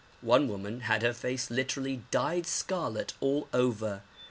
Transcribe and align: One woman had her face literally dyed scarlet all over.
One 0.23 0.47
woman 0.47 0.79
had 0.79 1.03
her 1.03 1.13
face 1.13 1.51
literally 1.51 2.01
dyed 2.09 2.47
scarlet 2.47 3.13
all 3.21 3.47
over. 3.53 4.01